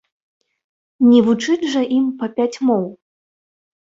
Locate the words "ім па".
1.97-2.27